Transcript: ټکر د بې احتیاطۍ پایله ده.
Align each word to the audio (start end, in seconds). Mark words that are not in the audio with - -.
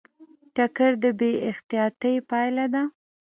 ټکر 0.55 0.91
د 1.03 1.05
بې 1.19 1.31
احتیاطۍ 1.49 2.15
پایله 2.29 2.65
ده. 2.73 2.83